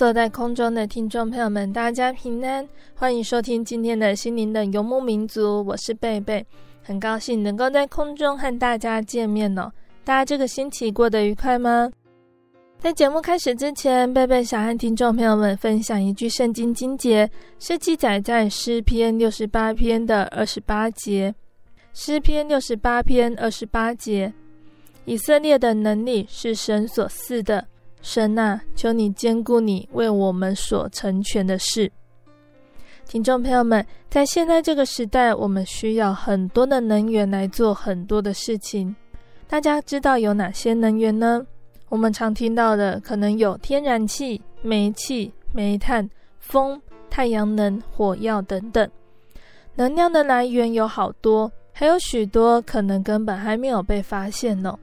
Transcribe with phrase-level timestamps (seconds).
[0.00, 6.42] 坐在空中的听众朋友们，大家平安，欢迎收听今天的心灵的游牧民族，我是贝贝，
[6.82, 9.70] 很高兴能够在空中和大家见面哦。
[10.02, 11.90] 大家这个星期过得愉快吗？
[12.78, 21.34] 在节目开始之前，贝贝想和听众朋友们分享一句圣经经节，是记载在诗篇六十八篇的二十八节。
[21.92, 24.32] 诗篇六十八篇二十八节，
[25.04, 27.66] 以色列的能力是神所赐的。
[28.02, 31.90] 神啊，求你兼顾你为我们所成全的事。
[33.06, 38.94] 听众朋友们，在现在这个时代，我们需要很多的能源来做很多的事情。
[39.48, 41.44] 大家知道有哪些能源呢？
[41.88, 46.08] 我们常听到的可能有天然气、煤气、煤炭、
[46.38, 46.80] 风、
[47.10, 48.88] 太阳能、火药等等。
[49.74, 54.78] 能量的来源有好多，还有许多可能根本还没有被发现呢。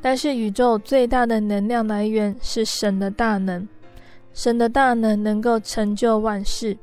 [0.00, 3.66] 但是宇宙最大的能量来源是神的大能，
[4.32, 6.76] 神的大能能够成就万事。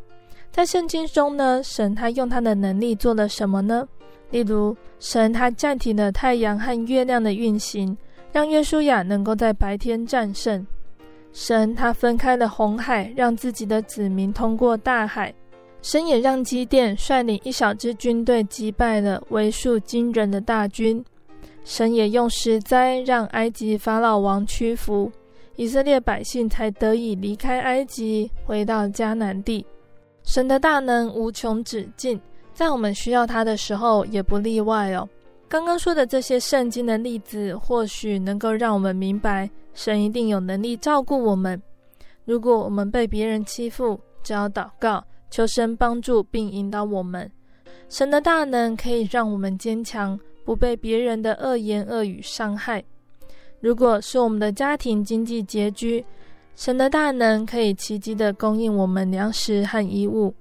[0.52, 3.88] 在圣经中呢，神他用他的能力做了什么呢？
[4.32, 7.98] 例如，神他暂停了太阳和月亮的运行，
[8.32, 10.66] 让约书亚能够在白天战胜。
[11.32, 15.34] 神他分开了红海，让自己的子民通过大海。
[15.82, 21.04] 神也让基甸率领一小支军队击败了为数惊人的大军。
[21.66, 25.12] 神也用十灾让埃及法老王屈服，
[25.56, 29.66] 以色列百姓才得以离开埃及，回到迦南地。
[30.24, 32.22] 神的大能无穷止境，
[32.54, 35.10] 在我们需要他的时候也不例外哦。
[35.48, 41.60] 刚刚说的这些圣经的例子，或许能够让我们明白，神一定有能力照顾我们。
[42.26, 47.30] 如果我们被别人欺负，只要祷告，求神帮助并引导我们。
[47.90, 50.20] 神的大能可以让我们坚强。
[50.46, 52.82] 不被别人的恶言恶语伤害。
[53.60, 56.06] 如果是我们的家庭经济拮据，
[56.56, 60.34] 神的大能可以奇迹的供应我们粮食和衣物。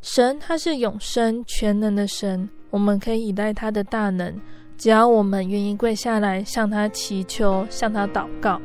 [0.00, 4.34] 神他是永生全能的神，我们可以依赖他的大能，
[4.78, 8.60] 只要我们愿意跪下来向他祈求，向他祷告。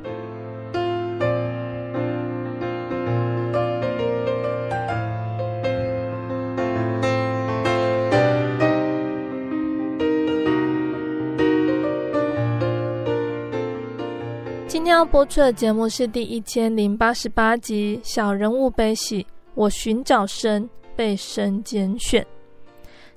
[14.97, 19.21] 要播出的节目是第一千零八十八集《小人物悲喜》，
[19.53, 22.25] 我寻找神，被神拣选。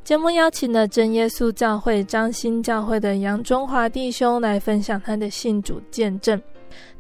[0.05, 6.39] 节目邀请了真耶稣教会张新教会的杨中华弟兄来分享他的信主见证。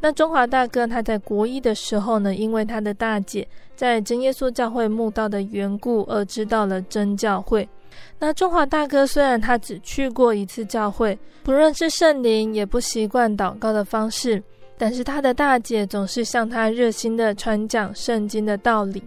[0.00, 7.68] 那中华大哥他在国一的时候呢，因为他的大姐在真耶稣教会慕道的缘故，而知道了真教会。
[8.18, 14.42] 那中华大哥虽然他只去过一次教会，不认识圣灵，也不习惯祷告的方式，
[14.80, 19.03] 但是他的大姐总是向他热心地传讲圣经的道理。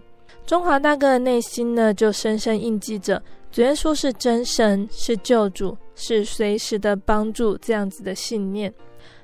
[0.46, 3.20] 中华大哥的内心呢，就深深印记着
[3.52, 8.72] 主耶稣是真神，是救主，是随时的帮助这样子的信念。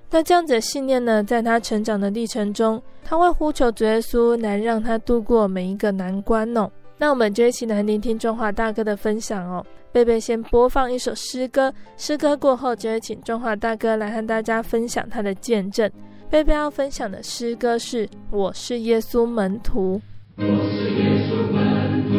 [0.09, 6.67] 那这样子的信念呢，在他成长的历程中，他会呼求主耶稣来让他度过每一个难关哦。
[6.97, 9.63] 那我们就一起来聆听中华大哥的分享哦。
[9.91, 15.87] 贝贝先播放一首诗歌，诗歌过后就会请中华大哥来和大家分享他的见证。
[16.31, 19.99] 贝贝要分享的诗歌是《我是耶稣门徒》。
[20.37, 22.13] 我是耶稣门徒，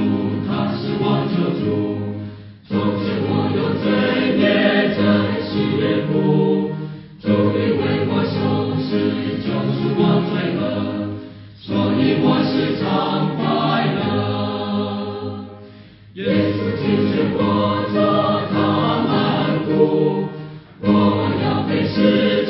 [0.49, 1.63] 他是我救主，
[2.67, 3.87] 从前我有罪
[4.37, 4.43] 孽，
[4.99, 5.01] 暂
[5.47, 5.49] 时
[5.79, 6.13] 也不。
[7.23, 8.35] 主因为我受
[8.83, 8.91] 死，
[9.47, 9.47] 救
[9.79, 10.61] 赎我罪恶，
[11.55, 12.83] 所以我时常
[13.37, 13.41] 快
[13.95, 15.47] 乐。
[16.15, 16.21] 耶
[16.51, 16.83] 稣拒
[17.15, 17.39] 绝活
[17.95, 17.97] 着
[18.51, 18.53] 他
[19.07, 19.15] 满
[19.67, 19.71] 足，
[20.81, 20.85] 我
[21.45, 21.97] 要被施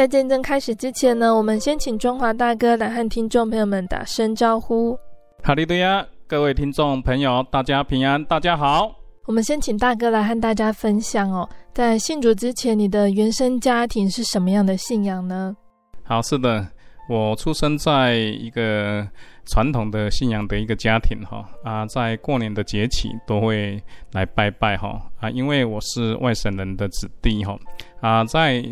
[0.00, 4.98] 在见证开始之前呢，我们先请中华大哥来和听众朋友们打声招呼。
[5.42, 8.90] 哈利路亚，各位听众朋友，大家平安，大家好。
[9.26, 15.54] 我们先请大哥来和大家分享哦，在信主之前，你的原生家庭是什么样的信仰呢？
[16.02, 16.66] 好，是的，
[17.06, 19.06] 我出生在一个
[19.44, 23.78] 传统的信仰的一个家庭哈啊，在过年的节气都会
[24.12, 27.54] 来拜拜哈啊，因为我是外省人的子弟哈
[28.00, 28.64] 啊，在。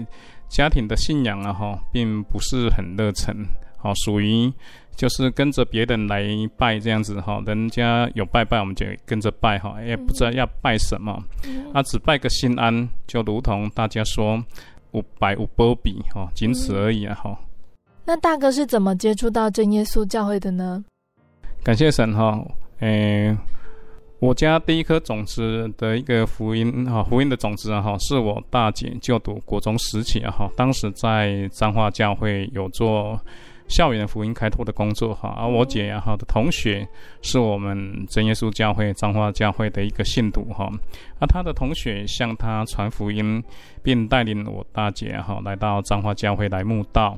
[0.49, 3.37] 家庭的信仰啊，哈，并不是很热忱，
[3.77, 4.53] 好，属于
[4.97, 6.25] 就是跟着别人来
[6.57, 11.13] 拜这样子哈，人家有拜拜，我们就跟着拜哈，也不知道要拜什么，
[11.73, 14.43] 啊，只拜个心安，就如同大家说，
[14.93, 17.39] 五百五波比哈，仅此而已啊，哈。
[18.05, 20.83] 那大哥是怎么接触到真耶稣教会的呢？
[21.63, 22.43] 感谢神哈，
[22.81, 23.37] 诶。
[24.21, 33.17] 我家第一颗种子的一个福音哈，福音的种子啊哈，是我大姐就读国中时期啊哈，当时在彰化教会有做
[33.69, 36.85] 校园福音开拓的工作哈，而我姐呀哈的同学
[37.23, 40.69] 是我们真耶稣教会彰化教会的一个信徒哈，
[41.21, 43.41] 而她的同学向她传福音，
[43.85, 47.17] 并带领我大姐哈来到彰化教会来慕道。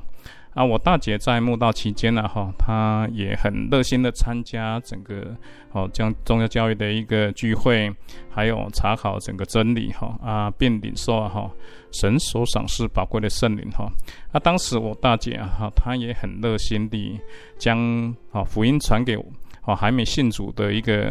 [0.54, 5.34] 啊，我大姐在慕道期间呢，哈，她也很热心的参加整个
[5.72, 7.88] 哦，将宗教教育的一个聚会，
[8.28, 11.48] 还有查考整个真理，哈啊，并领受哈
[11.92, 13.88] 神所赏赐宝贵的圣灵，哈。
[14.32, 17.18] 啊，当时我大姐啊，哈，她也很热心地
[17.56, 19.24] 将啊福音传给我。
[19.64, 21.10] 哦，还没信主的一个，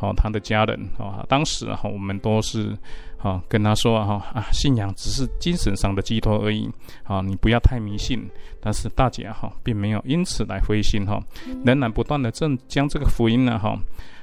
[0.00, 2.74] 哦，他的家人，哦，当时哈，我们都是，
[3.22, 6.68] 哈，跟他说，哈，啊，信仰只是精神上的寄托而已，
[7.04, 8.26] 啊，你不要太迷信。
[8.60, 11.22] 但是大姐哈，并没有因此来灰心，哈，
[11.64, 13.78] 仍然不断的正将这个福音呢，哈，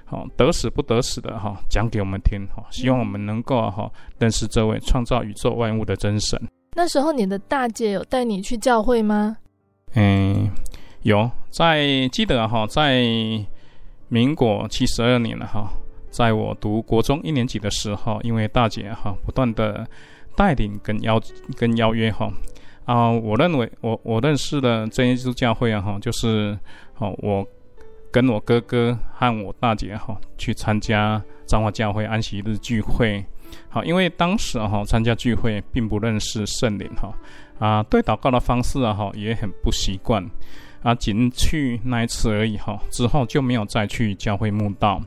[0.05, 6.41] 好得死不得死的哈，讲给我们听，哈，希望我们能够哈认识这位创造宇宙万物的真神。
[6.75, 9.37] 那时候你的大姐有带你去教会吗？
[9.93, 10.49] 嗯，
[11.03, 13.03] 有，在记得哈，在。
[14.09, 15.69] 民国七十二年了哈，
[16.09, 19.87] 在我读国中一年级的时候，因为大姐哈不断的
[20.35, 21.21] 带领跟邀
[21.55, 22.31] 跟邀约哈
[22.85, 26.57] 啊，我认为我我认识的真耶稣教会啊哈，就是
[26.97, 27.45] 哦我
[28.11, 33.23] 跟我哥哥和我大姐哈去参加彰化教会安息日聚会，
[33.69, 37.13] 好，因为当时哈参加聚会并不认识圣灵哈
[37.59, 40.25] 啊，对祷告的方式啊哈也很不习惯。
[40.83, 45.01] 啊，仅去那一次而已哈，之后就没有再去教会慕道。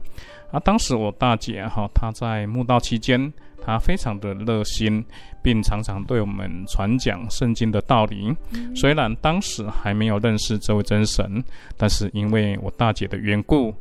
[0.50, 5.04] 啊，当时我大姐哈，她在慕道期间，她非常的热心，
[5.42, 8.35] 并常常对我们传讲圣经的道理。
[8.75, 11.42] 虽然当时还没有认识这位真神，
[11.76, 13.75] 但是因为我大姐的缘故，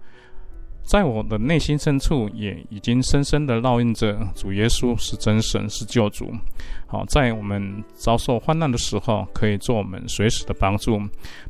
[0.89, 6.31] 在我的内心深处也已经深深的烙印着主耶稣是真神，是救主。
[6.88, 11.00] 好，在我们遭受患难的时候，可以做我们随时的帮助。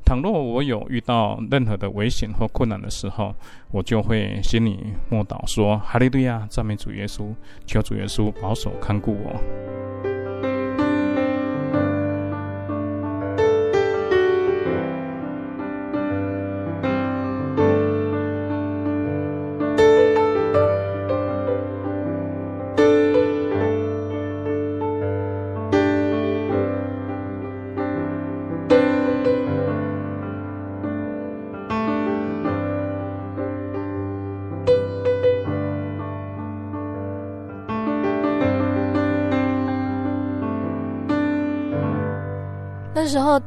[0.04, 3.34] 倘若我有遇到任何的危险或困难的时候，
[3.72, 4.78] 我就会心里
[5.10, 7.34] 默祷说：“哈利路亚，赞美主耶稣，
[7.66, 9.42] 求主耶稣保守看顾我。”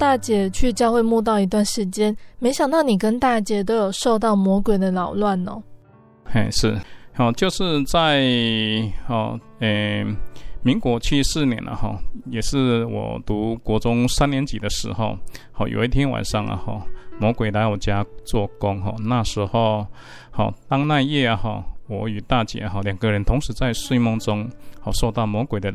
[0.02, 5.62] 大姐去教会慕道一段时间，没想到你跟大姐都有受到魔鬼的扰乱哦。
[6.24, 6.76] 嘿，是，
[7.14, 8.20] 好，就是在
[9.06, 10.04] 哦，诶，
[10.64, 15.16] 民国七四年了哈，也是我读国中三年级的时候，
[15.52, 16.84] 好，有一天晚上啊哈，
[17.20, 19.86] 魔鬼来我家做工哈，那时候
[20.32, 25.72] 好，当那夜啊哈，我与大姐哈两个人同时在睡梦中，好受到魔鬼的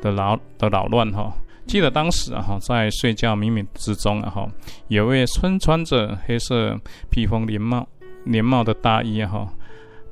[0.00, 1.34] 的扰的扰乱哈。
[1.66, 4.48] 记得当时啊哈，在睡觉冥冥之中啊哈，
[4.88, 6.78] 有位身穿着黑色
[7.10, 7.86] 披风连帽
[8.24, 9.48] 连帽的大衣啊哈，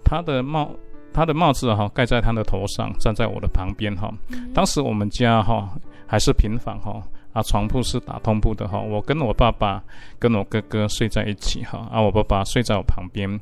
[0.05, 0.71] 他的帽
[1.13, 4.11] 他的帽子哈盖在他的头上，站在我的旁边哈。
[4.55, 5.69] 当时我们家哈
[6.07, 9.83] 还是平房哈，啊床铺是打通铺的哈，我跟我爸爸
[10.19, 13.41] 跟我哥哥睡在一起哈，啊我爸爸睡在我旁边，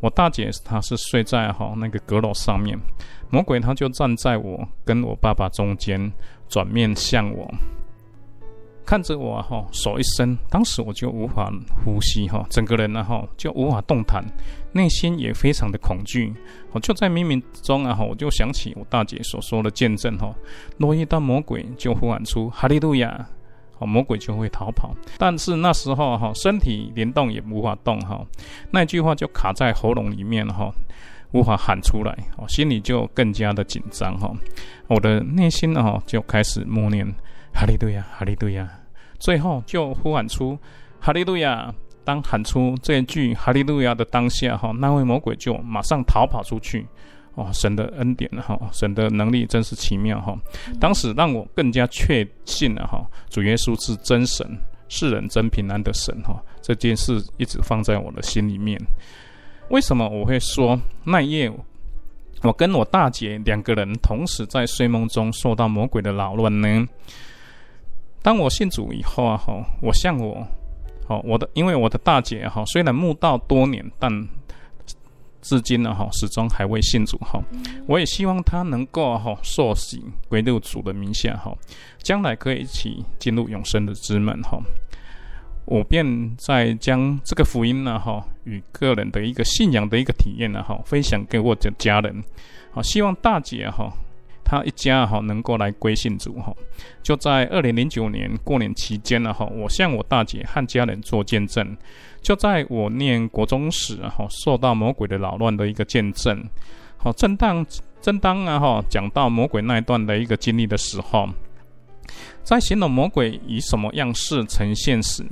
[0.00, 2.78] 我大姐她是睡在哈那个阁楼上面。
[3.32, 6.12] 魔鬼他就站在我跟我爸爸中间，
[6.50, 7.48] 转面向我，
[8.84, 11.48] 看着我哈，手一伸，当时我就无法
[11.84, 14.22] 呼吸哈，整个人呢哈就无法动弹，
[14.72, 16.34] 内心也非常的恐惧。
[16.72, 20.34] 我就在冥冥中啊哈，我就想起我大姐所说的见证哈，
[20.76, 23.24] 若遇到魔鬼就呼喊出哈利路亚，
[23.78, 24.92] 哦，魔鬼就会逃跑。
[25.18, 28.26] 但是那时候哈，身体连动也无法动哈，
[28.72, 30.68] 那句话就卡在喉咙里面哈。
[31.32, 34.30] 无法喊出来，哦，心里就更加的紧张哈。
[34.88, 37.06] 我的内心呢，就开始默念
[37.52, 38.68] 哈利路亚，哈利路亚。
[39.18, 40.58] 最后就呼喊出
[40.98, 41.72] 哈利路亚。
[42.02, 46.84] 当喊出这一句哈利路亚的当下，哈，那位魔鬼就马上逃跑出去。
[47.34, 50.34] 哦，神的恩典哈，神的能力真是奇妙哈。
[50.80, 54.44] 当时让我更加确信了哈，主耶稣是真神，
[54.88, 56.42] 是人真平安的神哈。
[56.62, 58.80] 这件事一直放在我的心里面。
[59.70, 61.52] 为什么我会说那一夜，
[62.42, 66.86] 我跟我大姐两个人同时在睡梦中受到魔鬼的扰乱呢？
[68.20, 70.44] 当我信主以后啊，哈，我向我，
[71.06, 74.10] 好，我的，因为我的大姐哈，虽然慕道多年，但
[75.40, 77.40] 至今呢，哈，始终还未信主哈。
[77.86, 81.56] 我也希望她能够哈受洗归入主的名下哈，
[82.02, 84.58] 将来可以一起进入永生的之门哈。
[85.70, 92.24] 我便在将这个福音呢，哈，与个人的一个信仰的一个体验呢，哈，分享给我的家人，
[92.72, 93.88] 好，希望大姐哈，
[94.44, 96.52] 她一家哈能够来归信主哈。
[97.04, 101.76] 就在二零零九年过年期间呢，哈，我向我大姐和家人做见证。
[102.20, 106.44] 就在我念国中时，哈，受到魔鬼的扰乱的一个见证。
[106.96, 107.64] 好，正当
[108.02, 111.28] 正当啊，哈，讲到魔鬼那一段的一个经历的时候，
[112.42, 115.24] 在形容魔鬼以什么样式呈现时。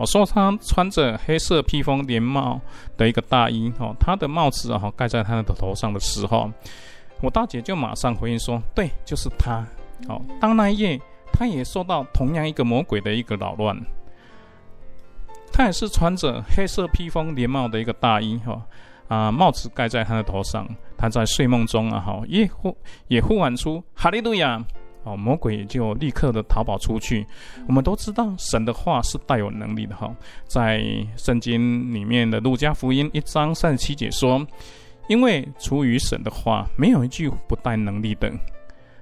[0.00, 2.58] 我说他穿着黑色披风连帽
[2.96, 6.50] 的一个大衣，哦，他的帽子啊，盖在他的头上的时候，
[7.20, 9.62] 我大姐就马上回应说：“对，就是他。”
[10.08, 10.98] 哦，当那一夜，
[11.30, 13.78] 他也受到同样一个魔鬼的一个扰乱，
[15.52, 18.58] 他也是穿着黑色披风连帽的一个大衣，哈
[19.08, 20.66] 啊，帽子盖在他的头上，
[20.96, 22.74] 他在睡梦中啊，哈，也呼
[23.08, 24.64] 也呼喊出哈利路亚。
[25.04, 27.26] 哦，魔鬼就立刻的逃跑出去。
[27.66, 30.14] 我们都知道神的话是带有能力的哈，
[30.46, 30.84] 在
[31.16, 34.46] 圣经里面的路加福音一章三十七节说
[35.08, 38.30] ：“因为出于神的话，没有一句不带能力的。”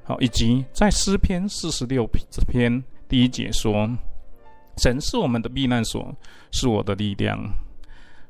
[0.05, 2.09] 好，以及在诗篇四十六
[2.47, 3.91] 篇第一节说
[4.79, 6.15] ：“神是我们的避难所，
[6.53, 7.39] 是我的力量。”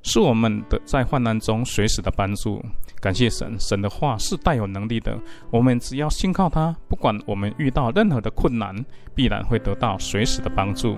[0.02, 2.64] 是我们的在患难中随时的帮助，
[3.00, 5.18] 感谢神，神的话是带有能力的。
[5.50, 8.74] 我们只要信靠他，不管我们遇到任何的困难，
[9.14, 10.96] 必然会得到随时的帮助。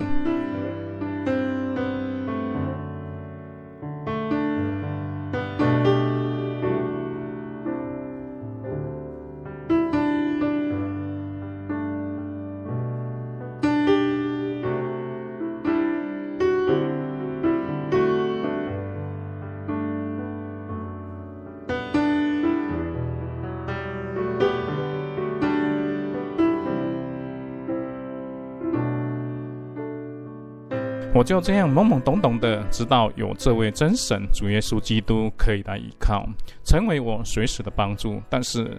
[31.21, 36.27] 我就这样懵懵懂懂的知道有这位真神主耶稣基督可以来依靠，
[36.63, 38.19] 成为我随时的帮助。
[38.27, 38.75] 但是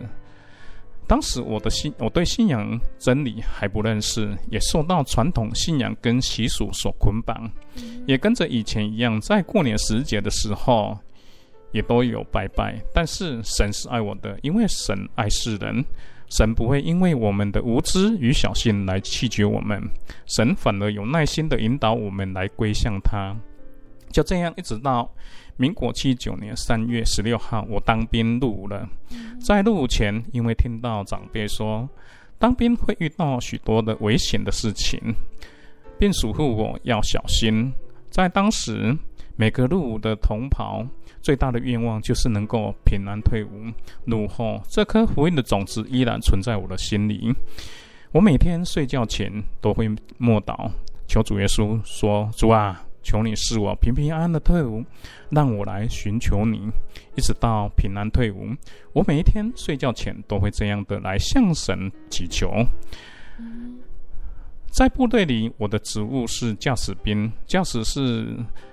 [1.06, 7.48] 当时我的信，我对信仰真理还不认识，也受到传统信仰跟习俗所捆绑，
[8.08, 10.98] 也跟着以前一样，在过年时节的时候
[11.70, 12.76] 也都有拜拜。
[12.92, 15.84] 但是神是爱我的，因为神爱世人。
[16.34, 19.82] 神不会因为我们的无知与小心来弃绝我们，
[20.24, 23.36] 神反而有耐心的引导我们来归向他。
[24.10, 25.10] 就这样，一直到
[25.58, 28.88] 民国七九年三月十六号，我当兵入伍了。
[29.44, 31.86] 在入伍前，因为听到长辈说
[32.38, 34.98] 当兵会遇到许多的危险的事情，
[35.98, 37.70] 并嘱咐我要小心。
[38.08, 38.96] 在当时，
[39.36, 40.86] 每个入伍的同袍。
[41.22, 43.48] 最大的愿望就是能够平安退伍。
[44.04, 47.32] 入伍后，这颗福音的种子依然存在我的心里。
[48.10, 49.88] 我每天睡觉前都会
[50.18, 50.70] 默祷，
[51.06, 54.84] 求主耶稣说：“主啊，求你使我平平安安的退伍，
[55.30, 56.68] 让我来寻求你，
[57.14, 58.48] 一直到平安退伍。”
[58.92, 62.50] 我每一天睡觉前都会这样的来向神祈求。
[64.72, 68.26] 在部队里，我的职务是驾驶兵，驾驶是。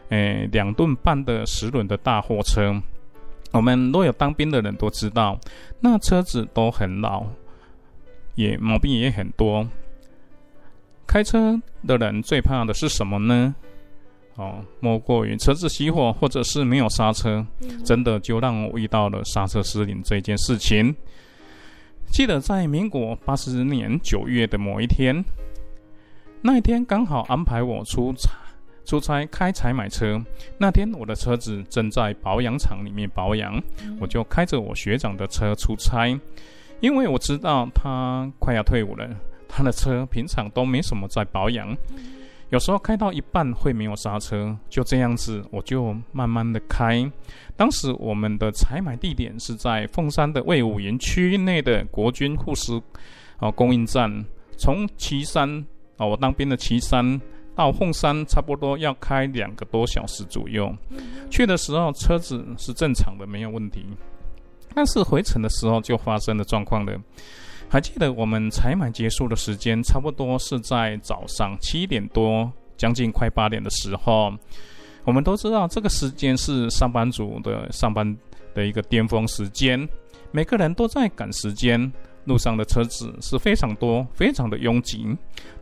[0.10, 2.82] 诶，两吨半的十轮的大货车，
[3.52, 5.40] 我们若有当兵的人都知道，
[5.82, 7.28] 那车子都很老，
[8.34, 9.68] 也毛病也很多。
[11.06, 13.54] 开车的人最怕的是什么呢？
[14.34, 17.46] 哦，莫过于车子熄火，或者是没有刹车。
[17.86, 20.96] 真的就让我遇到了刹车失灵这件事情。
[22.08, 25.24] 记得在民国八十年九月的某一天，
[26.42, 28.32] 那一天刚好安排我出差。
[28.86, 30.20] 出差开采买车
[30.58, 33.62] 那天，我的车子正在保养厂里面保养，
[34.00, 36.20] 我就开着我学长的车出差，
[36.80, 39.08] 因为我知道他快要退伍了，
[39.48, 41.78] 他的车平常都没什么在保养，
[42.50, 47.08] 有时候开到一半会没有刹车，就这样子，我就慢慢的开。
[47.56, 52.82] 当时我们的采买地点是在凤山的魏武营区内的国军护士
[53.38, 54.26] 啊供应站，
[54.58, 55.64] 从旗山
[56.00, 57.22] 啊，我当兵的旗山。
[57.56, 60.74] 到凤山差不多要开两个多小时左右，
[61.30, 63.86] 去的时候车子是正常的，没有问题。
[64.74, 66.98] 但是回程的时候就发生了状况了。
[67.68, 74.32] 还记得我们采买结束的时间，差不多是在早上七点多，将近快八点的时候。
[75.04, 78.18] 我们都知道这个时间是上班族的上班
[78.54, 79.86] 的一个巅峰时间，
[80.32, 81.92] 每个人都在赶时间。
[82.30, 85.06] 路上的车子是非常多，非常的拥挤。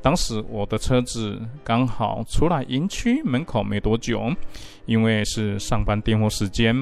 [0.02, 4.30] 当时我的车子刚好出来营区门口没多久，
[4.86, 6.76] 因为是上班订货时间，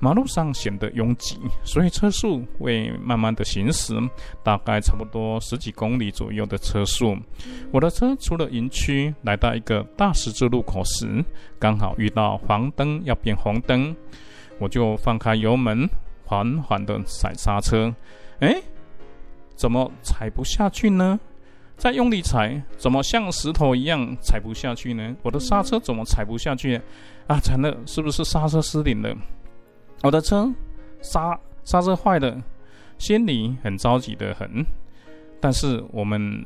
[0.00, 3.94] 马路上显得拥挤，所以车速会慢慢的行驶，
[4.42, 7.16] 大概差不多十几公里左右的车速。
[7.70, 11.24] 我的车出了营区，来到一个大十字路口时，
[11.58, 13.94] 刚好遇到黄灯要变红灯，
[14.58, 15.88] 我就放开油门，
[16.24, 17.94] 缓缓的踩刹车。
[18.40, 18.60] 诶。
[19.60, 21.20] 怎么踩不下去呢？
[21.76, 25.14] 再用力踩，怎么像石头一样踩不下去呢？
[25.22, 26.80] 我的刹车怎么踩不下去？
[27.26, 29.14] 啊，惨了，是不是刹车失灵了？
[30.02, 30.50] 我的车
[31.02, 32.42] 刹刹车坏了，
[32.96, 34.64] 心里很着急的很。
[35.42, 36.42] 但是我们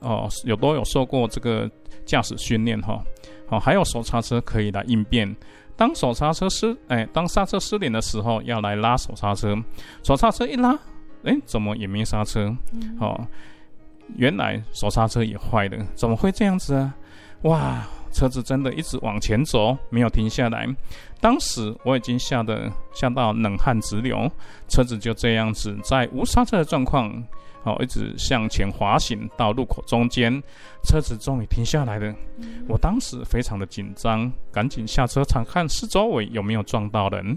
[0.00, 1.70] 哦，有都有受过这个
[2.04, 3.00] 驾驶训练哈，
[3.48, 5.36] 哦，还有手刹车可以来应变。
[5.76, 9.56] 当手刹车失哎，当刹车失灵的时候，要来拉手刹车，
[10.02, 10.76] 手刹车一拉。
[11.24, 12.54] 哎，怎么也没刹车？
[13.00, 13.26] 哦，
[14.16, 16.94] 原来手刹车也坏了，怎么会这样子啊？
[17.42, 20.66] 哇，车子真的一直往前走，没有停下来。
[21.20, 24.30] 当时我已经吓得吓到冷汗直流，
[24.68, 27.10] 车子就这样子在无刹车的状况，
[27.64, 30.42] 哦，一直向前滑行到路口中间，
[30.84, 32.14] 车子终于停下来了。
[32.68, 37.36] 我当时非常的紧张，赶紧下车查看四周围有没有撞到人。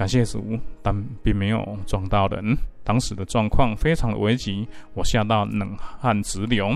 [0.00, 2.56] 感谢主，但并没有撞到人。
[2.82, 6.74] 当时的状况非常的危急，我吓到冷汗直流。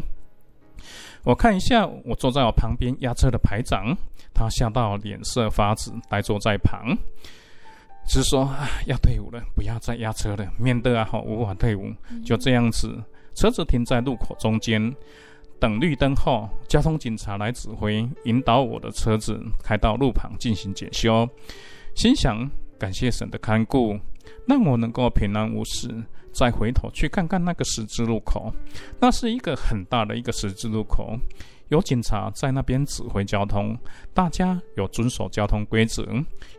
[1.23, 3.97] 我看一下我坐在我旁边押车的排长，
[4.35, 6.95] 他吓到脸色发紫，呆坐在旁，
[8.07, 11.91] 只说：“啊，要退伍了，不要再押车了，免得啊，无法退伍。”
[12.27, 12.95] 就这样子，
[13.35, 14.95] 车子停在路口中间，
[15.59, 21.27] 等绿灯后，交通警察来指挥，引导我的车子开到路旁进行检修。
[21.95, 22.47] 心想。
[22.85, 23.99] 感谢神的看顾，
[24.47, 25.89] 让我能够平安无事。
[26.35, 28.53] 再回头去看看那个十字路口，
[29.01, 31.19] 那是一个很大的一个十字路口，
[31.69, 33.75] 有警察在那边指挥交通，
[34.13, 36.07] 大家有遵守交通规则。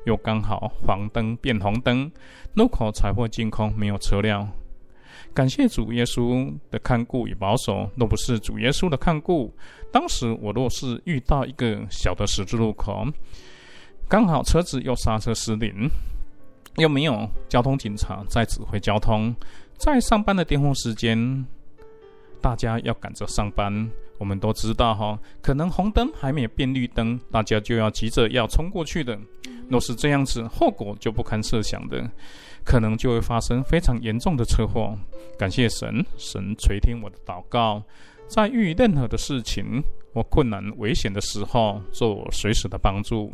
[0.07, 2.11] 又刚好黄灯变红灯，
[2.55, 4.51] 路口才会净空，没有车辆。
[5.31, 9.55] 感谢主耶稣的看顾与保守，若不是主耶稣的看顾，
[9.91, 13.05] 当时我若是遇到一个小的十字路口，
[14.09, 15.89] 刚好车子又刹车失灵，
[16.77, 19.35] 又没有交通警察在指挥交通，
[19.77, 21.45] 在上班的巅峰时间，
[22.41, 29.17] 大家要赶着上班，我们都知道哈，可能红灯还没有变绿灯，大家就要急着要冲过去的。
[29.69, 32.09] 若是这样子，后果就不堪设想的。
[32.63, 34.97] 可能就会发生非常严重的车祸。
[35.37, 37.79] 感谢神，神垂听我的祷告，
[38.27, 39.83] 在遇任何的事情
[40.13, 43.33] 或困难危险的时候，做我随时的帮助。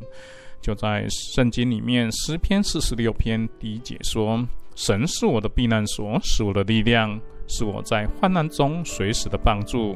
[0.61, 9.95] 就在圣经里面诗篇四十六篇第一节说：“神是我的避难所，是我的力量，是我在患难中随时的帮助。”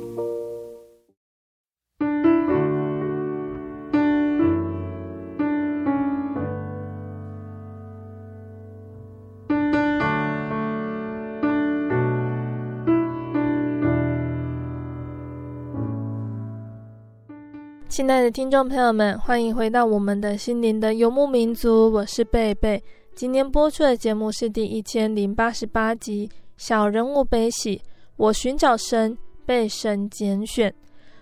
[18.01, 22.83] 亲爱的听众朋友们，欢迎回到我们的心灵的游牧民族，我是贝贝。
[23.13, 27.77] 今天播出的节目是第一千零八十八集《小人物悲喜》，
[28.17, 30.73] 我寻找神，被神拣选。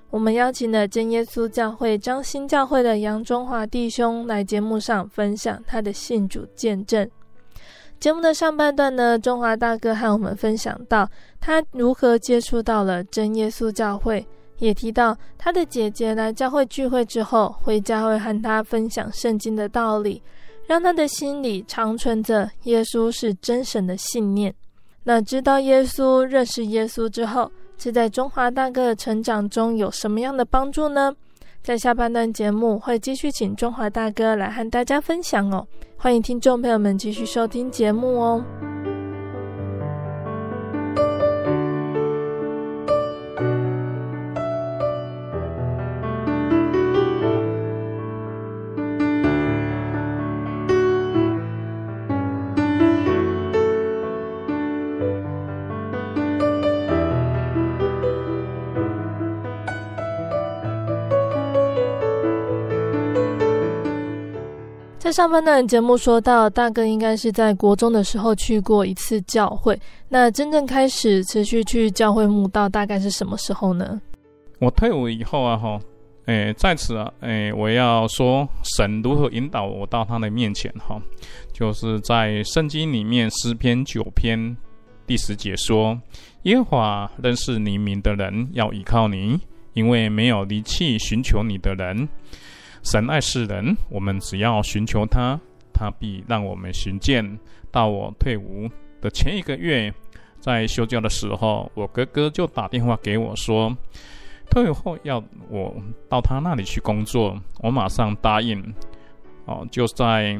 [0.09, 7.05] 我们邀请了真耶稣教会张新教会的杨中华弟兄来节目上分享他的信主见证。
[7.99, 11.09] 节目的上半段呢，中华大哥和我们分享到
[11.41, 14.25] 他如何接触到了真耶稣教会。
[14.59, 20.21] 也提到他的姐姐来教会聚会之后，回家会和他分享圣经的道理，
[20.67, 24.53] 让他的心里长存着耶稣是真神的信念。
[25.03, 31.13] 那知道耶稣、认识耶稣之后，这在中华大哥的成长中有什么样的帮助呢？
[31.61, 35.65] 在下半段节目会继续请中华大哥来和大家分享哦。
[35.97, 38.43] 欢迎听众朋友们继续收听节目哦。
[65.11, 69.79] 上半段节目说到，大哥应该是在国中的时候去过一次教会。
[70.07, 73.99] 那真正开始持续去教会慕道，大概是什么时候呢？
[74.59, 75.79] 我退伍以后啊，哈，
[76.25, 81.01] 诶，在此啊，诶，我要说神如何引导我到他的面前，哈，
[81.53, 84.55] 就是在圣经里面诗篇九篇
[85.07, 85.99] 第十节说
[86.43, 89.39] ：“耶和华认识你名的人要倚靠你，
[89.73, 92.07] 因为没有离弃寻求你的人。”
[92.83, 95.39] 神爱世人，我们只要寻求他，
[95.73, 97.39] 他必让我们寻见。
[97.71, 98.67] 到我退伍
[98.99, 99.93] 的前一个月，
[100.39, 103.77] 在休假的时候，我哥哥就打电话给我说
[104.49, 105.75] ：“退伍后要我
[106.09, 108.59] 到他那里去工作，我马上答应。
[109.45, 110.35] 哦，就在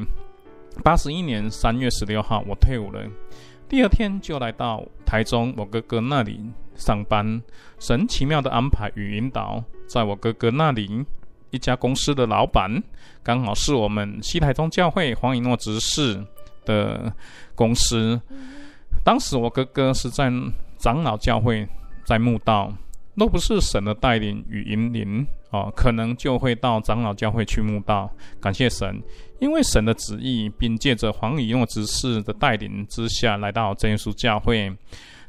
[0.82, 3.00] 八十一年三月十六号，我退伍了。
[3.68, 6.40] 第二天就来到台中我哥哥那里
[6.74, 7.40] 上班。
[7.78, 11.04] 神奇妙的安排与引导，在我哥哥那里
[11.50, 12.82] 一家公司的老板，
[13.22, 16.24] 刚好是我们西台中教会黄以诺执事
[16.64, 17.12] 的
[17.54, 18.20] 公司。
[19.04, 20.30] 当时我哥哥是在
[20.78, 21.66] 长老教会
[22.04, 22.72] 在慕道。
[23.14, 28.10] 若不是神的带领与引领，哦，可能就会到长老教会去慕道。
[28.40, 29.02] 感谢神，
[29.40, 34.74] 因为神的旨意，并借着黄以诺执事的带领之下，来到真耶稣教会。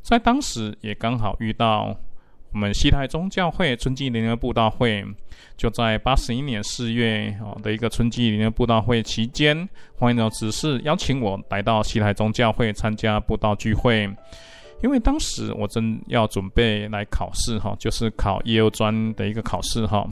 [0.02, 1.94] 在当时也刚好遇到
[2.54, 5.06] 我们西台宗教会春季灵恩布道会，
[5.56, 14.10] 就在八十一年四月哦的一个春季灵恩布道会期间，黄以诺执事邀请我来到西台宗教会参加布道聚会。
[14.84, 20.06] 因为当时我正要准备来考试哈，就是考业务专的一个考试哈，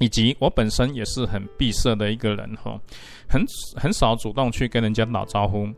[0.00, 2.76] 以及我本身也是很闭塞的一个人哈，
[3.28, 3.40] 很
[3.76, 5.68] 很少主动去跟人家打招呼。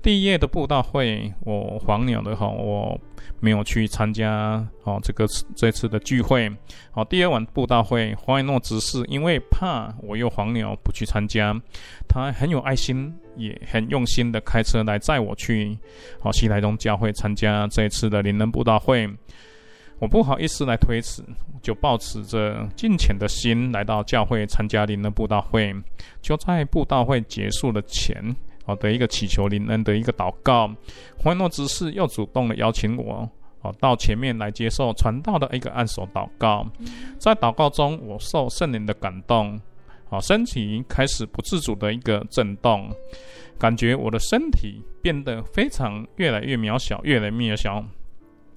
[0.00, 2.96] 第一页的布道会，我黄鸟的哈，我。
[3.40, 6.48] 没有去参加哦，这个这次的聚会。
[6.92, 11.52] 好，第二晚布道会，黄以诺执事因为怕我又黄鸟不去参加，
[12.08, 15.76] 他很有爱心，也很用心的开车来载我去
[16.20, 19.10] 哦西台中教会参加这次的灵恩布道会。
[20.02, 21.24] 我不好意思来推辞，
[21.62, 25.72] 就抱持着敬虔的心来到教会参加灵恩布道会。
[26.20, 28.34] 就在布道会结束的前。
[28.64, 30.68] 好的一个祈求灵恩的一个祷告，
[31.18, 33.28] 黄以诺执事又主动的邀请我，
[33.60, 36.66] 哦，到前面来接受传道的一个按手祷告。
[37.16, 39.60] 在祷告中，我受圣灵的感动，
[40.08, 42.90] 哦，身体开始不自主的一个震动，
[43.56, 47.84] 感觉我的身体变得非常越来越渺小，越来越渺小，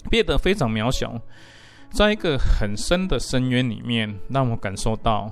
[0.10, 1.20] 变得非常渺小，
[1.92, 5.32] 在一个很深的深渊里面，让我感受到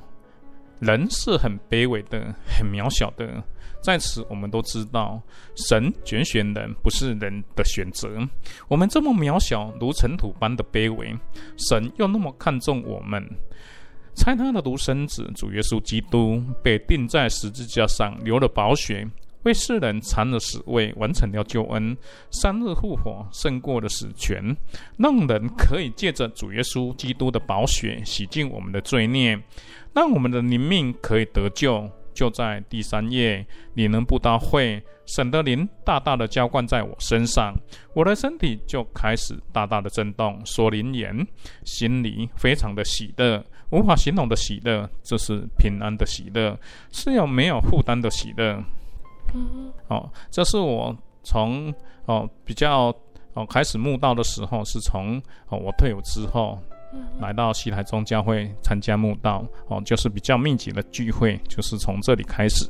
[0.80, 3.44] 人是很卑微的，很渺小的。
[3.82, 5.22] 在此，我们都知道，
[5.56, 8.18] 神拣选人不是人的选择。
[8.70, 11.14] 我们这么渺小，如尘土般的卑微，
[11.58, 13.22] 神又那么看重我们，
[14.16, 19.06] 猜他的独生子主耶稣基督被钉在十字架上，流了宝血，
[19.44, 21.96] 为世人尝了死味，完成了救恩，
[22.32, 24.56] 三日复活，胜过了死权，
[24.98, 29.40] 让人可以借着主耶稣基督的宝血洗净我们的罪孽，
[29.94, 31.90] 让我们的灵命可以得救。
[32.14, 37.56] 就在第三页，你能布道会，神的灵大大的浇灌在我身上，
[37.96, 41.26] 我的身体就开始大大的震动，说灵言，
[41.66, 46.56] 心里非常的喜乐，无法形容的喜乐，这是平安的喜乐，
[46.92, 48.64] 是有没有负担的喜乐。
[49.34, 51.74] 嗯，哦，这是我从
[52.06, 52.94] 哦比较
[53.34, 55.18] 哦开始慕道的时候，是从
[55.50, 56.58] 哦我退伍之后。
[57.20, 62.70] 来到西台宗教会参加慕道，哦，就是比较密集的聚会，就是从这里开始。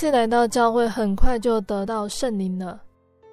[0.00, 2.80] 次来到教会，很快就得到圣灵了。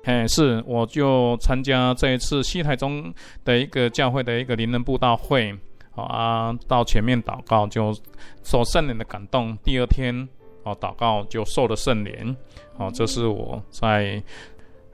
[0.03, 3.13] 哎，是，我就参加这一次西台中
[3.45, 5.57] 的一个教会的一个灵人布道会，
[5.91, 7.95] 好啊，到前面祷告就
[8.43, 9.57] 受圣灵的感动。
[9.63, 10.27] 第二天
[10.63, 12.35] 哦，祷告就受了圣灵。
[12.75, 14.21] 哦，这是我在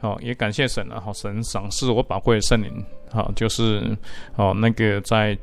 [0.01, 1.01] 哦，也感谢神了。
[1.01, 2.85] 好，神赏赐我宝贵的圣灵。
[3.09, 3.97] 好，就是
[4.35, 5.35] 哦，那个在。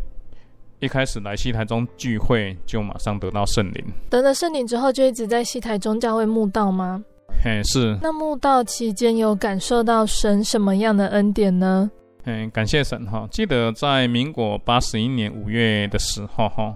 [0.80, 3.84] 一开始来西台中聚会，就马上得到圣灵。
[4.08, 7.04] 得了圣灵之后，就一直在西台中教会慕道吗？
[7.44, 7.98] 嘿，是。
[8.00, 11.90] 那慕道期间有感受到神什么样的恩典呢？
[12.24, 13.28] 嗯，感谢神哈。
[13.30, 16.74] 记得在民国八十一年五月的时候哈，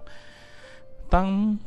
[1.08, 1.58] 当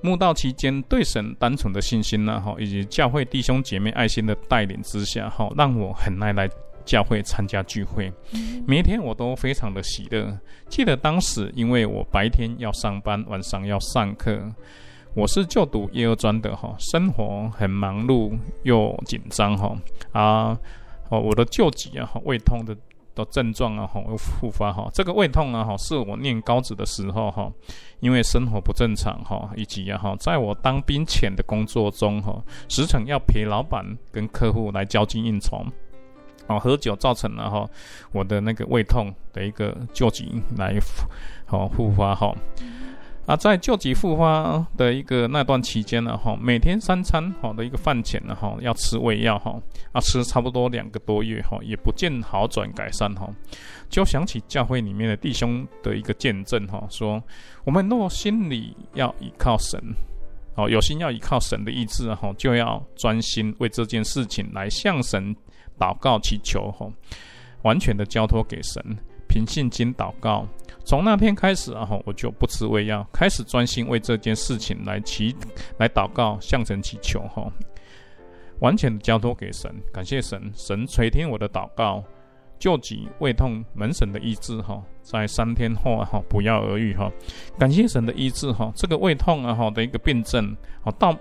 [0.00, 6.48] 慕道期间对神单纯的信心呢哈，以及教会弟兄姐妹爱心的带领之下哈，让我很爱来。
[6.84, 8.12] 教会参加聚会，
[8.66, 10.38] 每一天我都非常的喜乐。
[10.68, 14.40] 记得当时，因为我白天要上班，晚上要上课，
[15.14, 19.76] 我是就读业二专的哈，生活很忙碌又紧张哈。
[20.12, 20.58] 啊
[21.08, 22.76] 哦，我的旧疾啊胃痛的
[23.16, 27.52] 的症状啊哈又复发哈，这个胃痛啊哈是我念高职的时候哈，
[27.98, 35.66] 因为生活不正常哈，以及啊哈，在我当兵前的工作中哈，时常要陪老板跟客户来交际应酬。
[36.46, 37.68] 哦，喝酒造成了哈
[38.12, 40.76] 我的那个胃痛的一个旧疾来
[41.46, 42.34] 好复发哈。
[43.26, 49.60] 啊，在旧疾复发的一个那段期间呢哈，每天三餐好的一个饭前呢哈要吃胃药哈，
[49.92, 53.28] 啊吃差不多两个多月哈，也不见好转改善哈，
[53.88, 57.22] 就想起教会里面的弟兄的一个见证哈，说
[57.62, 59.80] 我们若心里要依靠神。
[60.56, 65.34] 哦，有心要依靠神的意志哈，就要专心为这件事情来向神
[65.80, 66.92] 祷告祈求吼，
[67.62, 68.84] 完全的交托给神，
[69.26, 70.46] 凭信心祷告。
[70.84, 75.34] 从那天开始啊哈，我就不吃胃药，开始专心为这件事情来祈
[75.78, 77.50] 来祷告，向神祈求吼，
[78.60, 82.04] 完全的交托给神，感谢神，神垂听我的祷告。
[82.58, 87.10] 救急胃痛门神的医治哈，在三天后哈不药而愈哈，
[87.58, 91.16] 感谢神的医治哈，这个胃痛啊哈的一个病症啊到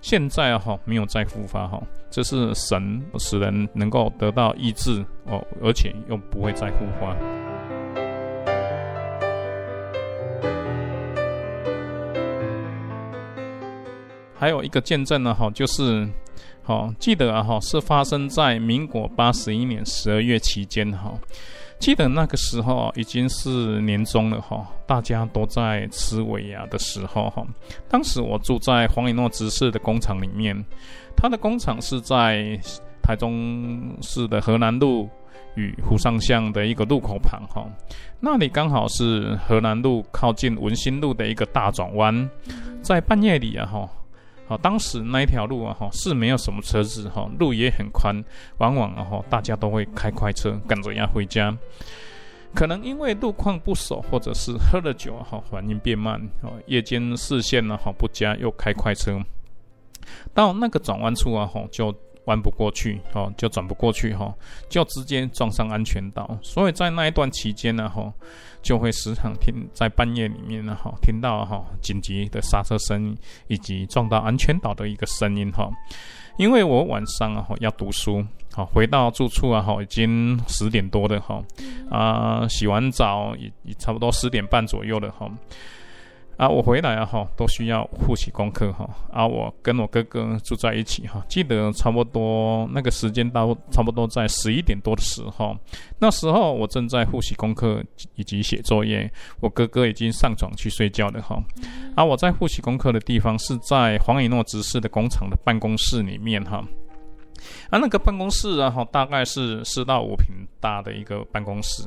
[0.00, 7.16] 现在啊哈没有再复发哈，这是神使人能够得到医治哦，而且又不会再复发。
[14.34, 16.08] 还有一个见证呢哈，就是。
[16.62, 21.12] 好，记得啊，哈，是发生在民国八十一年十二月期间，哈，
[21.80, 27.42] 记得那个时候已经是年终了，哈，大家都在吃尾牙的时候，哈，
[27.88, 30.54] 当时我住在黄以诺执事的工厂里面，
[31.16, 32.60] 他的工厂是在
[33.02, 35.08] 台中市的河南路
[35.54, 37.66] 与湖上巷的一个路口旁，哈，
[38.20, 42.28] 那里刚好是河南路靠近文心路的一个大转弯，
[42.82, 43.88] 在半夜里啊，哈。
[44.50, 48.22] 啊，当时那一条路啊，哈是没有什么车子，哈，路也很宽，
[48.58, 51.56] 往往啊，哈大家都会开快车赶着要回家。
[52.52, 59.18] 可能因为路况不熟，或者是喝了酒，哈，反应变慢，哦，夜间视线呢，哈不佳，又开快车，
[60.34, 61.94] 到那个转弯处啊，哈就。
[62.26, 64.32] 弯不过去，哦，就转不过去，哈，
[64.68, 66.38] 就直接撞上安全岛。
[66.42, 68.12] 所以在那一段期间呢，哈，
[68.62, 73.16] 就会时常听在半夜里面呢，哈，听到哈紧急的刹车声
[73.48, 75.70] 以及撞到安全岛的一个声音，哈。
[76.36, 81.42] 因为我晚上啊，要读书，好，回到住处啊，哈，已经十点多了，哈，
[81.90, 85.30] 啊，洗完澡也也差不多十点半左右了，哈。
[86.40, 88.88] 啊，我回来啊，哈，都需要复习功课哈。
[89.12, 95.54] 啊，我跟我哥哥住在一起哈，记得差不多那个时间到，差不多在十一点多的时候，
[95.98, 101.38] 那时候我正在复习功课以及写作业，我哥哥已经上床去睡觉了哈。
[101.94, 106.64] 啊，我在复习功课的地方是在黄以诺执事的工厂的办公室里面哈。
[107.70, 111.84] 啊，那个办公室啊，哈，大概是四到五平大的一个办公室。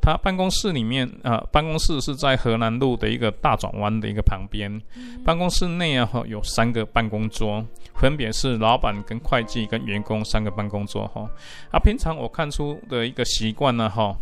[0.00, 4.80] 他办公室里面啊，办公室是在河南路的一个大转弯的一个旁边。
[5.24, 11.06] 办公室内啊，哈，有三个办公桌，分别是老板跟会计跟员工三个办公桌。
[11.08, 11.30] 哈，
[11.70, 14.16] 啊，平常我看出的一个习惯呢，哈，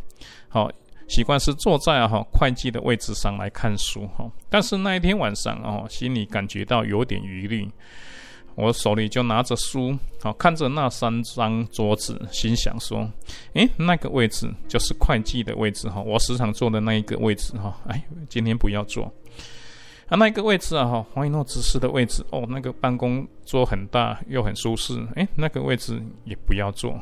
[0.48, 0.70] 好
[1.08, 4.06] 习惯是坐在啊，哈会计的位置上来看书。
[4.16, 7.66] 哈，但是那一天晚上啊，心里感觉到有点疑虑。
[8.54, 13.10] 我手里就拿着书，好看着那三张桌子，心想说
[13.54, 17.74] ：“诶，那个位置就是会计的位置哈，我时常坐的那一个位置哈。
[17.86, 19.04] 哎，今天不要坐。
[20.08, 24.94] 啊，那个位置啊哈，黄以诺执事的位置哦，那个办公桌很大又很舒适。
[25.14, 27.00] 诶，那个位置也不要坐。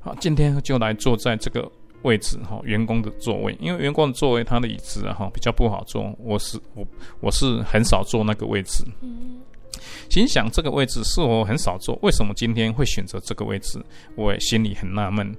[0.00, 1.70] 好，今天就来坐在这个
[2.02, 6.86] 位置哈，员工的座位，因为员工的座位他的椅子啊哈比较不好坐，我是我
[7.20, 8.82] 我是很少坐那个位置。”
[10.08, 13.78] 心想这个位置是我很少坐，为什么今天会选择这个位置？
[14.14, 15.36] 我心里很纳闷。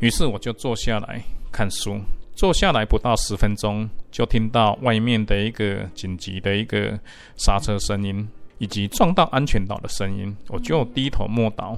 [0.00, 2.00] 于是我就坐下来看书。
[2.34, 6.98] 坐下来不到十分钟，就听到外面的一个紧急的一个
[7.36, 10.34] 刹车声音，以及撞到安全岛的声音。
[10.48, 11.76] 我就低头默祷，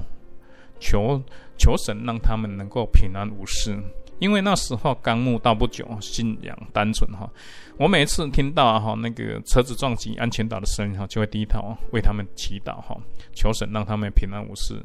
[0.79, 1.21] 求
[1.57, 3.77] 求神让他们能够平安无事。
[4.19, 7.29] 因为那时候刚慕道不久，信仰单纯哈。
[7.77, 12.95] 我每次听到哈那个车子撞击安全岛的声音哈，就会低头为他们祈祷哈，
[13.33, 14.81] 求神让他们平安无事。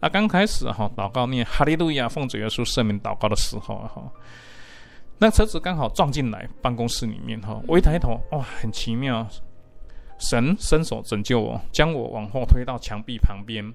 [0.00, 4.02] 那刚开始哈祷告念哈利路亚奉主耶稣圣名祷告的时候哈，
[5.18, 9.24] 那车子刚好撞进来办公室里面哈，我一抬头哇，很奇妙，
[10.18, 13.72] 神伸手拯救我，将我往后推到墙壁旁边。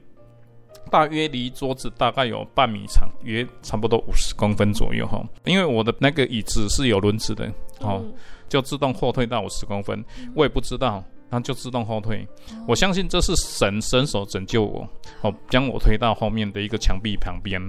[0.89, 5.23] 大约离桌子大概有半米长，约差不多五十公分左右哈。
[5.45, 7.51] 因为我的那个椅子是有轮子的，
[7.81, 8.03] 哦，
[8.47, 10.03] 就自动后退到五十公分。
[10.35, 12.27] 我也不知道，它就自动后退。
[12.67, 14.87] 我相信这是神伸手拯救我，
[15.21, 17.61] 哦，将我推到后面的一个墙壁旁边。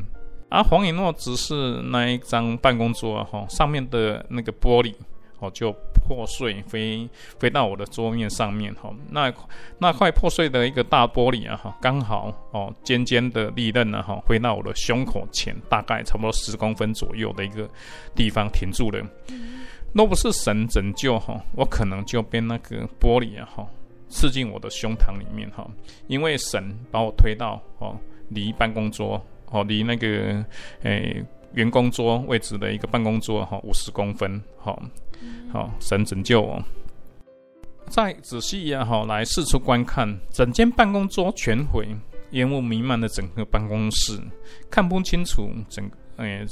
[0.51, 4.95] 而黄以诺只是那一张办公桌哈，上面的那个玻璃
[5.41, 7.09] 哦，就破碎飞
[7.39, 8.93] 飞到我的桌面上面哈。
[9.11, 9.33] 那
[9.79, 17.69] 那块破碎的一个大玻璃啊哈，刚好哦尖尖的利刃呢哈，飞到我的胸口前，大概差不多十公分左右的一个
[18.15, 19.01] 地方停住了。
[19.95, 23.67] 若不是神拯救哈，我可能就被那个玻璃啊哈
[24.09, 25.67] 刺进我的胸膛里面哈。
[26.09, 27.97] 因为神把我推到哦
[28.31, 30.45] 离办公桌哦离那个
[30.83, 34.83] 诶员工桌位置的一个办公桌哈五十公分好。
[35.53, 36.63] 好，神拯救我。
[37.89, 41.89] 再仔细呀，哈，来四处观看，整间办公桌全毁，
[42.33, 44.21] 烟雾弥漫的整个办公室，
[44.71, 46.45] 看不清楚整个诶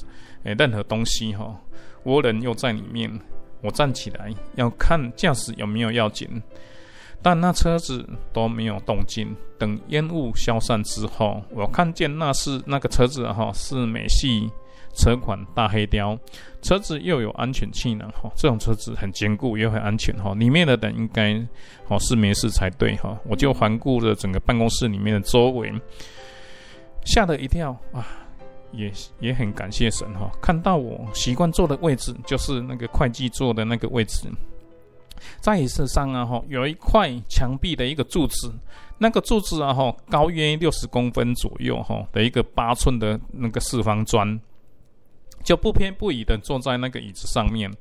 [0.45, 1.55] 诶任何东西哈。
[2.03, 3.21] 我人又在里面，
[3.61, 6.43] 我站起来要看驾驶有没有要紧，
[7.21, 9.37] 但那车子都没有动静。
[9.59, 14.51] 等烟雾消散之后，我看见那是那个车子哈，是美系。
[14.97, 16.19] 车款大黑雕，
[16.63, 21.35] 车子又有安全气囊哈，这种车子很坚固又很安全哈，里面的人应该
[21.89, 23.17] 哦是没事才对哈。
[23.25, 25.73] 我就环顾着整个办公室里面的周围，
[27.05, 28.07] 吓了一跳啊，
[28.73, 28.91] 也
[29.21, 34.29] 也很感谢神哈，看到我习惯坐的位置就是那个会计坐的那个位置，
[35.41, 38.53] 在椅子上啊哈有一块墙壁的一个柱子，
[38.99, 44.41] 那个柱子啊哈高约六十公分左右哈的一个八寸的那个四方砖。
[45.47, 47.73] 就不偏不倚的坐在那个椅子上面，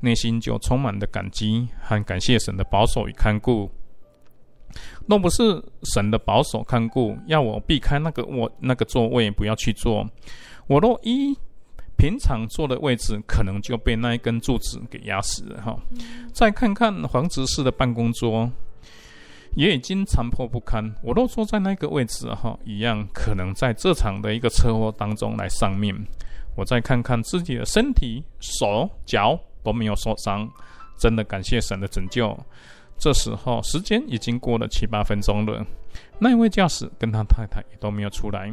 [0.00, 3.70] 内心就充满了感激和感谢神的保守与看顾。
[5.06, 5.62] 若不是
[5.94, 10.04] 神的保守看顾，要我避开那个我那个座位，不要去坐，
[10.66, 11.38] 我若一
[11.96, 15.78] 平常坐的位置，可能就被那一根柱子给压死了哈。
[16.32, 18.50] 再看看黄执事的办公桌，
[19.54, 20.94] 也已经残破不堪。
[21.02, 26.06] 我若坐在那个位置哈，一样可能在这场的一个车祸当中来丧命。
[26.58, 30.50] 我再看看自己的身体，手脚都没有受伤，
[30.98, 32.36] 真的感谢神的拯救。
[32.98, 35.64] 这时候时间已经过了七八分钟了，
[36.18, 38.52] 那一位驾驶跟他太太也都没有出来，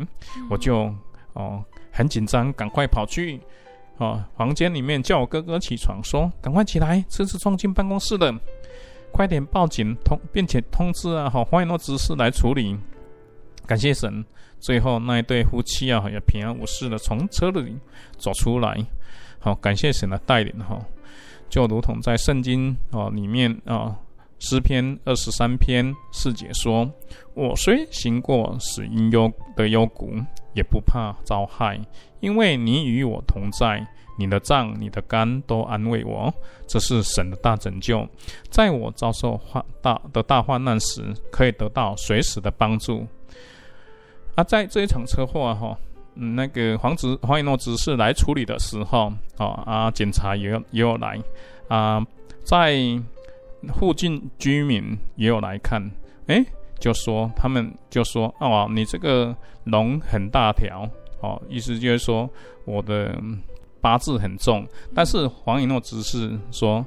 [0.51, 0.93] 我就
[1.33, 3.41] 哦很紧张，赶快跑去
[3.97, 8.31] 哦房间里面叫我哥哥起床，说赶快起来，车子撞进办公室了，
[9.11, 12.77] 快点报警通，并且通知啊好欢迎诺执事来处理。
[13.65, 14.23] 感谢神。
[14.59, 17.77] 最后那一对夫妻啊，也平安无事的从车里
[18.17, 18.77] 走出来。
[19.39, 20.79] 好，感谢神的带领哈，
[21.49, 23.95] 就如同在圣经啊里面啊
[24.39, 26.91] 诗篇二十三篇四节说
[27.35, 30.13] ：“我虽行过死荫幽的幽谷，
[30.53, 31.79] 也不怕遭害，
[32.19, 33.85] 因为你与我同在，
[34.17, 36.33] 你的杖、你的竿都安慰我。”
[36.67, 38.07] 这是神的大拯救，
[38.49, 43.05] 在我遭受患大的大患难时，可以得到随时的帮助。
[44.35, 45.77] 啊，在这一场车祸啊，哈，
[46.15, 51.17] 嗯，那个黄执黄以诺执事来处理的时候，哦，啊，警察也有也有来，
[51.69, 52.05] 啊，
[52.43, 52.75] 在
[53.79, 55.81] 附近居民也有来看，
[56.27, 56.45] 诶，
[56.79, 60.87] 就说他们就说，哦，你这个龙很大条，
[61.21, 62.29] 哦，意思就是说
[62.65, 63.17] 我的
[63.79, 66.85] 八字很重，但是黄以诺执事说，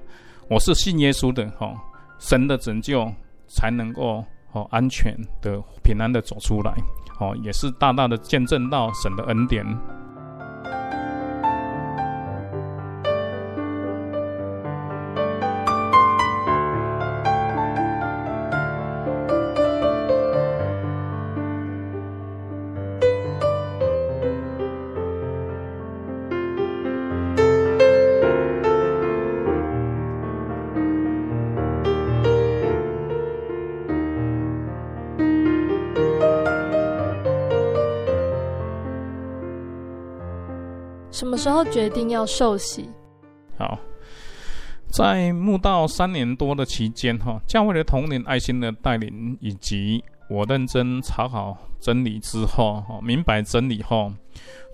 [0.48, 1.74] 我是信耶稣的，哈，
[2.18, 3.10] 神的拯救
[3.46, 4.22] 才能够
[4.52, 6.74] 哦安全的平安的走出来。
[7.18, 9.66] 哦，也是大大的见证到神的恩典。
[41.18, 42.88] 什么时候决定要受洗？
[43.56, 43.76] 好，
[44.86, 54.12] 在慕道三年多的期间，哈，教会的统领爱心的带领，以及我认真查好真理之后，哈，明白真理后，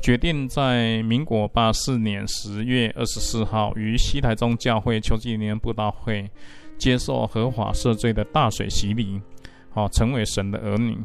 [0.02, 6.30] 决定在民国八四年十月二十四号，于西台中教会秋季联布道会
[6.76, 9.18] 接受合法赦罪的大水洗礼，
[9.70, 10.98] 好，成为神的儿女。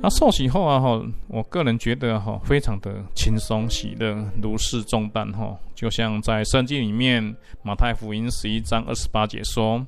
[0.00, 5.58] 那受洗后啊，哈，我个人觉得哈，非常的轻松喜乐，如释重担哈。
[5.74, 9.84] 就像在圣经里面，马太福音十一章二十八节说：“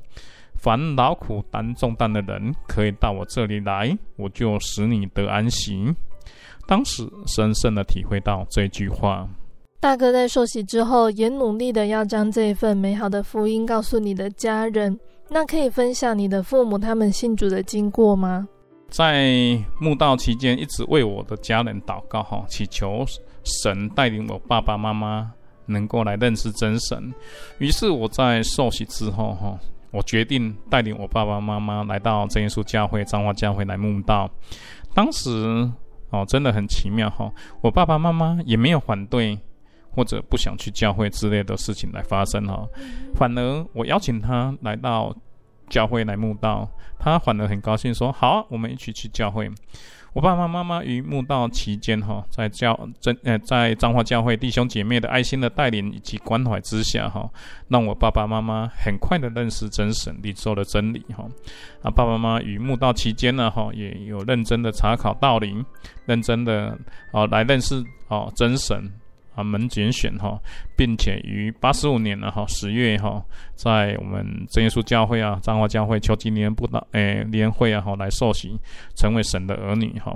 [0.59, 5.95] 凡劳苦担重担的人，可以到我这里来，我就使你得安息。”
[6.67, 9.29] 当时深深的体会到这句话。
[9.81, 14.99] 大哥在受洗之后，也努力的要将这一份美好的福音告诉你的家人。
[15.29, 18.49] 那可以分享你的父母他们信主的经过吗？
[18.91, 23.05] 在慕道期间，一直为我的家人祷告，哈，祈求
[23.45, 25.33] 神带领我爸爸妈妈
[25.67, 27.15] 能够来认识真神。
[27.59, 29.59] 于是我在受洗之后，哈，
[29.93, 34.29] 我决定带领我爸爸妈妈来到真耶稣教会、彰化教会来慕道。
[34.93, 35.31] 当时
[36.11, 37.33] 哦，真的很奇妙哈，
[37.63, 39.39] 我爸爸妈妈也没有反对
[39.93, 42.67] 或者不想去教会之类的事情来发生哈，
[43.15, 45.15] 反而我邀请他来到
[45.71, 46.69] 教会来慕道，
[46.99, 49.51] 他反而很高兴说：“好，我们一起去教会。”
[50.13, 57.31] 我爸爸妈妈于慕道期间，哈，在教真呃，在彰化教会弟兄姐妹的爱心的带领以及关怀之下，哈，
[57.69, 61.25] 让我爸爸妈妈很快的认识真神，领受了真理，哈。
[61.83, 65.65] 啊，爸爸妈妈于慕道期间呢，哈，也有认真的查考道理，
[66.07, 66.77] 认真的
[67.13, 68.93] 哦来认识哦真神。
[69.41, 70.39] 啊，门拣选哈，
[70.77, 73.23] 并且于八十五年了哈，十月哈，
[73.55, 78.59] 在我们真耶稣教会啊，彰化教会秋季年布道诶年会啊哈，来受洗，
[78.95, 80.15] 成为神的儿女哈。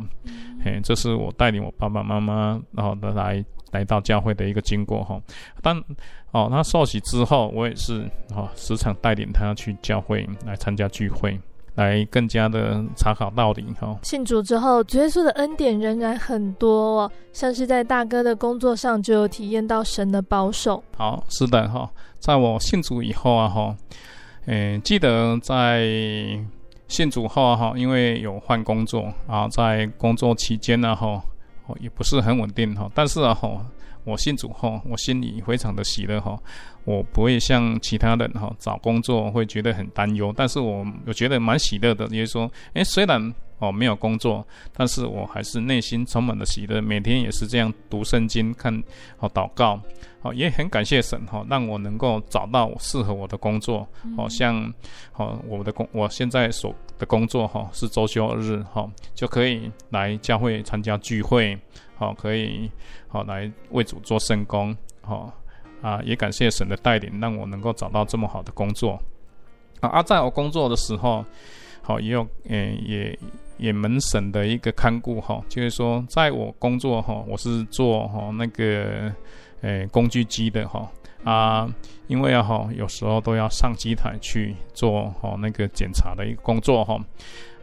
[0.65, 5.21] 嘿，这是我带领我爸爸妈妈然后的来来到教会的一个经过哈。
[5.63, 5.77] 但
[6.33, 11.39] 哦，他受洗之后，我也是哈，时常带领他去教会来参加聚会。
[11.75, 13.97] 来更加的查考道理哈。
[14.03, 20.83] 信主之后，主耶稣的恩典仍然很多哦，像是在大哥的工作上就有体验到神的保守。
[20.97, 23.77] 好，是的哈，在我信主以后啊哈，
[24.47, 25.87] 嗯，记得在
[26.89, 31.23] 信主后啊哈，因为有换工作啊，在工作期间呢哈，
[31.81, 33.65] 也不是很稳定哈，但是啊哈。
[34.07, 36.39] 我信主后，我心里非常的喜乐哈，
[36.85, 48.83] 我不会像其他人哈找工作会觉得很担忧，但是我我觉得蛮喜乐的，也就是说，诶，虽然哦没有工作，但是我还是内心充满了喜乐，每天也是这样读圣经、看
[49.17, 49.81] 好祷告，
[50.21, 54.73] 好也很感谢神哈，让我能够找到适合我的工作，好像
[55.13, 61.59] 好我的工我现在所的工作哈是周休二日哈就可以来教会参加聚会。
[61.97, 62.69] 好，可以
[63.07, 65.33] 好来为主做圣工，好
[65.85, 68.99] 啊，也感谢神的带领，让我能够找到这么好的工作。
[69.81, 71.23] 啊，啊在我工作的时候，
[71.83, 73.19] 好也有，诶，也
[73.59, 79.13] 也门神的一个看顾，哈，就是说，在我工作，哈，我是做哈那个，
[79.61, 80.91] 诶，工具机的，哈
[81.23, 81.69] 啊，
[82.07, 86.99] 因为啊，哈，有时候都要上机台去做，哈那个检查的一个工作，哈。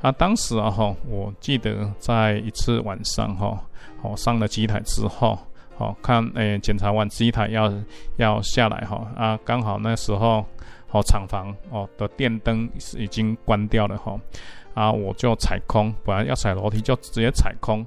[0.01, 3.59] 啊，当时啊，哈，我记得在一次晚上，哈，
[4.03, 5.38] 哦，上了机台之后，
[5.82, 7.73] 好看，诶，检查完机台要
[8.17, 10.45] 要下来，哈，啊，刚好那时候，
[10.91, 14.15] 哦，厂房哦的电灯是已经关掉了，哈，
[14.75, 17.84] 啊，我就踩空，本来要踩楼梯就直接踩空，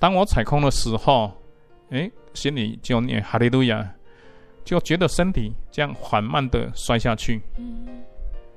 [0.00, 1.30] 当我踩空的时候，
[1.90, 3.94] 诶，心里就念哈利路亚，
[4.64, 7.40] 就觉得身体这样缓慢的摔下去。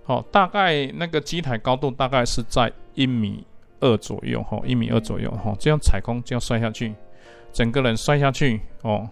[0.07, 3.45] 哦，大概那个机台高度大概是在一米
[3.81, 6.95] 二左右，哈，一米二左右，哈，这样踩空这样摔下去，
[7.51, 9.09] 整个人摔下去，哦，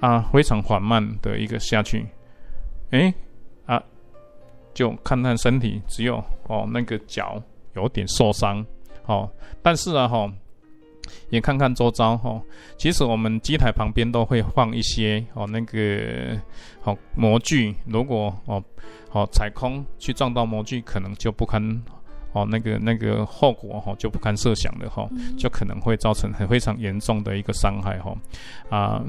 [0.00, 2.06] 啊，非常缓慢的一个下去，
[2.90, 3.12] 诶，
[3.66, 3.82] 啊，
[4.74, 7.42] 就看看身体只有哦那个脚
[7.74, 8.64] 有点受伤，
[9.06, 9.30] 哦，
[9.62, 10.32] 但是啊，哈，
[11.30, 12.40] 也看看周遭，哈，
[12.76, 16.40] 其实我们机台旁边都会放一些哦那个
[16.80, 18.62] 好模具，如果哦。
[19.14, 21.62] 哦，踩空去撞到模具，可能就不堪
[22.32, 25.08] 哦，那个那个后果哈就不堪设想的哈，
[25.38, 28.14] 就可能会造成很非常严重的一个伤害哈
[28.70, 29.02] 啊，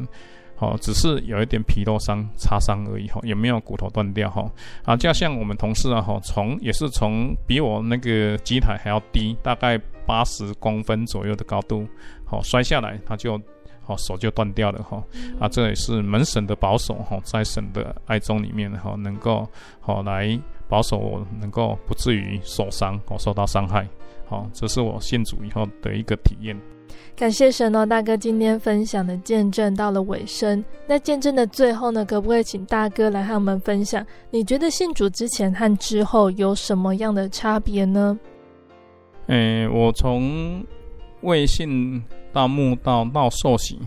[0.56, 4.50] 好，只是有一点皮肉伤、擦伤而已哈，也没有骨头断掉哈
[4.84, 11.88] 啊，就像我们同事啊哈，从也是从比我那个机台还要低，大概八十公分左右的高度，
[12.26, 13.40] 好摔下来，他就。
[13.86, 15.04] 好，手就断掉了哈，
[15.38, 19.46] 啊，这也是门神的保守哈，在神的爱中里面哈，能够
[19.82, 20.40] 好来
[20.74, 23.88] 保守我，能够不至于受伤哦，受到伤害。
[24.28, 26.60] 好，这是我信主以后的一个体验。
[27.16, 30.66] 感谢神哦，大哥今天分享的见证到了尾声。
[30.88, 34.04] 那见证的最后呢，可不可以请大哥来和我们分享？
[34.32, 38.18] 你觉得信主之前和之后有什么样的差别呢？
[39.28, 40.66] 嗯，我从
[41.22, 42.04] 未信。
[42.34, 43.78] 到慕道到受洗，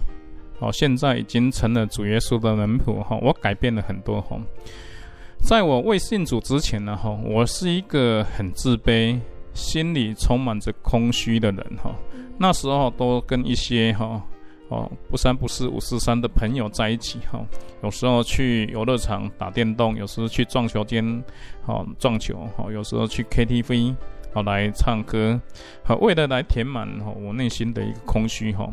[0.61, 3.19] 哦，现在已经成了主耶稣的门徒哈。
[3.21, 4.41] 我改变了很多哈。
[5.41, 9.19] 在我未信主之前呢哈，我是一个很自卑、
[9.55, 11.95] 心里充满着空虚的人哈。
[12.37, 14.21] 那时候都跟一些哈
[14.69, 17.41] 哦不三不四五四三的朋友在一起哈。
[17.83, 21.25] 有时候去游乐场打电动，有时候去撞球间
[21.67, 23.95] 哦撞球哈，有时候去 KTV。
[24.37, 25.41] 好，来唱歌，
[25.83, 28.69] 好，为了来填满哈我内心的一个空虚哈。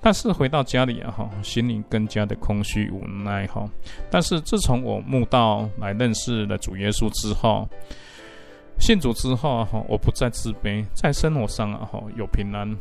[0.00, 3.68] 但是回到家里啊哈，心里更加的空虚无奈哈。
[4.10, 7.68] 但是自从我慕道来认识了主耶稣之后，
[8.78, 12.74] 信主之后哈，我不再自卑，在生活上啊哈有平安，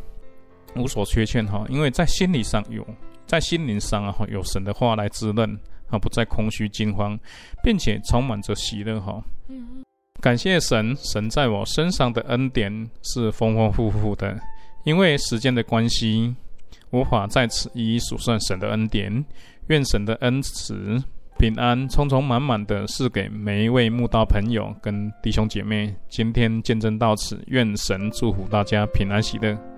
[0.77, 1.65] 无所缺欠哈。
[1.67, 2.87] 因为在心理上有，
[3.25, 5.59] 在心灵上啊哈有神的话来滋润
[5.89, 7.19] 啊，不再空虚惊慌，
[7.61, 9.21] 并且充满着喜乐哈。
[9.49, 9.83] 嗯，
[10.21, 14.39] 感谢神，神在我身上的恩典是丰丰富富的。
[14.83, 16.35] 因为时间的关系，
[16.91, 19.25] 无法在此一一数算神的恩典。
[19.67, 21.01] 愿神的恩慈、
[21.39, 25.95] 平安，充充满满的赐给每一位慕道朋友跟弟兄姐妹。
[26.07, 29.70] 今天见证到此，愿神祝福大家平安喜乐。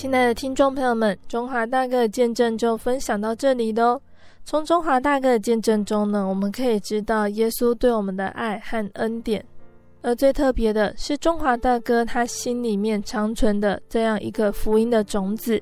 [0.00, 4.00] 亲爱的听众朋友们，中华大哥的见证就分享到这里喽。
[4.44, 9.44] 从中华大哥的见证中呢，我们可以知道耶稣对我们的爱和恩典。
[10.00, 15.60] 而最特别的是，中华大哥他心里面长存的这样一个福音的种子。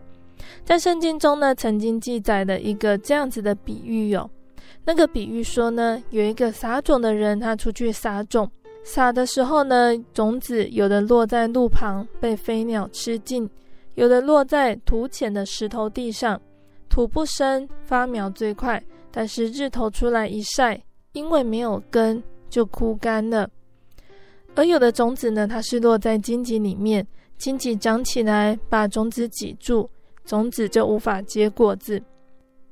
[0.67, 4.31] 在圣经中呢，曾经记载了一个这样子的比喻哟、哦。
[4.85, 8.51] 那个比喻说呢，有一个撒种的人，他出去撒种，
[8.85, 13.49] 撒的时候呢，种子有的落在路旁，被飞鸟吃尽。
[13.97, 16.41] 有的落在土浅的石头地上，
[16.89, 20.81] 土不深，发苗最快，但是日头出来一晒，
[21.13, 23.49] 因为没有根，就枯干了。
[24.55, 27.07] 而有的种子呢，它是落在荆棘里面，
[27.39, 29.89] 荆棘长起来把种子挤住，
[30.27, 32.01] 种子就无法结果子。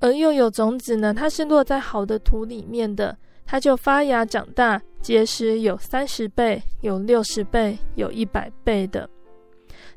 [0.00, 3.16] 而又有种子呢，它是落在好的土里面的，
[3.46, 9.08] 它就发芽长大，结实有三十倍，有六十倍，有一百倍的。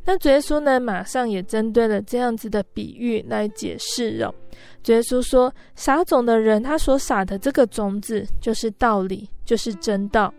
[0.10, 4.34] 那主耶稣呢，马上也针对了这样子的比喻来解释哦。
[4.82, 10.34] 主耶稣说，撒种的人他所撒的这个种子，就是道理，就是真道。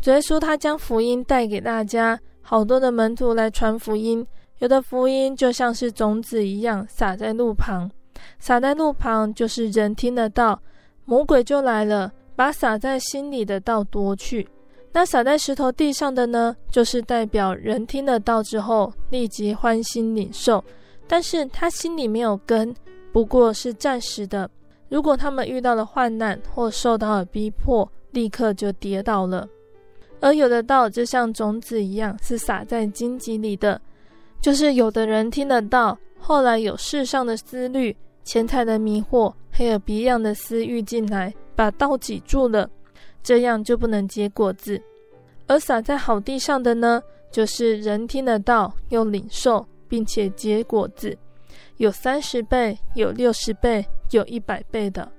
[0.00, 4.24] 主耶稣他将福音带给大家，好多的门徒来传福音。
[4.60, 7.90] 有的福音就像是种子一样，撒在路旁，
[8.38, 10.62] 撒在路旁就是人听得到，
[11.04, 14.46] 魔鬼就来了，把撒在心里的道夺去。
[14.92, 20.62] 那撒在石头地上的呢，就是代表人听了道之后，立即欢欣领受，
[21.06, 22.74] 但是他心里没有根，
[23.12, 24.50] 不过是暂时的。
[24.88, 29.48] 如果他们遇到了患难或受到了逼迫，立刻就跌倒了。
[30.18, 33.80] 而有的道就像种子一样，是撒在荆棘里的，
[34.40, 42.68] 就是有的人听得到，后来有世上的思虑、钱财的迷惑，还有别样的私欲进来，把道挤住了。
[43.22, 44.80] 这样就不能结果子，
[45.46, 51.16] 而撒在好地上的呢，就是人听得到又领受，并且结果子，
[51.76, 55.10] 有三十倍，有六十倍，有一百倍的。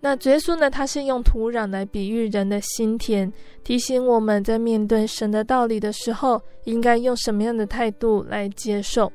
[0.00, 9.10] 那耶稣呢，他是用土壤来比喻人的心田，提醒我们在面对神的道理的时候，应该用什么样的态度来接受。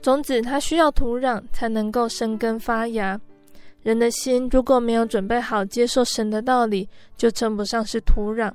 [0.00, 3.20] 种子它需要土壤才能够生根发芽。
[3.86, 8.50] 人的心如果没有准备好接受神的道理，就称不上是土壤。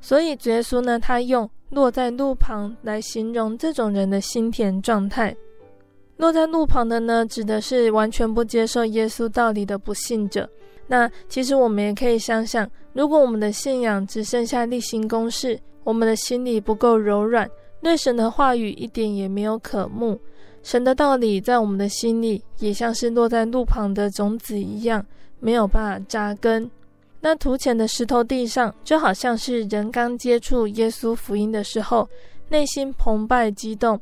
[0.00, 5.36] 所以主耶稣呢，他用落在路旁来形容这种人的心田状态。
[6.16, 10.48] 落在路旁的呢，指的是完全不接受耶稣道理的不信者。
[10.86, 17.50] 那其实我们也可以想想，如果我们的信仰只剩下例行公事，我们的心里不够柔软，
[17.82, 20.16] 对神的话语一点也没有渴慕。
[20.62, 25.04] 神的道理在我们的心里，也像是落在路旁的种子一样，
[25.40, 26.70] 没有办法扎根。
[27.20, 32.08] 那土浅的石头地上，就好像是人刚接触耶稣福音的时候，
[32.48, 34.00] 内心澎湃激动，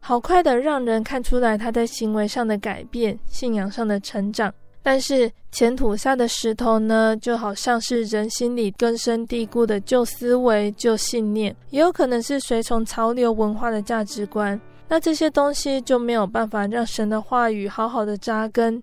[0.00, 4.52] 好快的让人看出来他在行为上的改变，信仰上的成长。
[4.82, 14.60] 但是浅土下的石头呢，就好像是人心里根深蒂固的旧思维、旧信念，也有可能是随从潮流文化的价值观。
[14.92, 18.82] 那这些东西就没有办法让神的话语好好的扎根。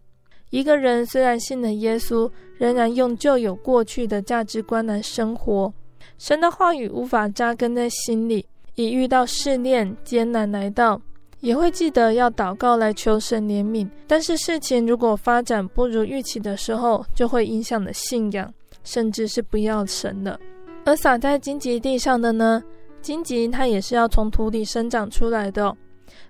[0.49, 5.71] 一个人虽然信了耶稣，仍然用旧有过去的价值观来生活，
[6.17, 8.43] 神的话语无法扎根在心里。
[8.73, 10.99] 一遇到试炼、艰难来到，
[11.41, 13.87] 也会记得要祷告来求神怜悯。
[14.07, 18.51] 但是事情如果发展不如预期的时候，就会影响了信仰，
[18.83, 20.39] 甚至是不要神了。
[20.85, 22.63] 而撒在荆棘地上的呢？
[22.99, 25.77] 荆棘它也是要从土里生长出来的。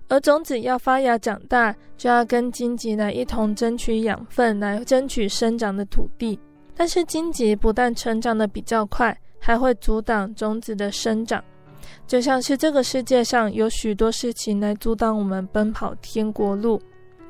[0.08, 6.38] 而种子要发芽长大，就要跟荆棘来一同争取养分，来争取生长的土地。
[6.74, 11.42] 但是荆棘不但成长得比较快，还会阻挡种子的生长。
[12.06, 16.80] 就像是这个世界上有许多事情来阻挡我们奔跑天国路，